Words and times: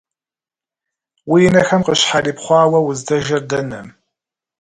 Уи 1.31 1.43
нэхэм 1.53 1.81
къыщхьэрипхъуауэ, 1.85 2.79
уздэжэр 2.87 3.41
дэнэ? 3.49 3.79